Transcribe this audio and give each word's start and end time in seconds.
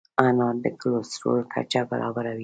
انار 0.25 0.55
د 0.63 0.65
کولیسټرول 0.79 1.39
کچه 1.53 1.81
برابروي. 1.89 2.39